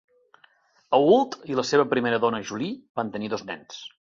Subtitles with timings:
[0.99, 3.89] Ault i la seva primera dona Julie van tenir dos nens.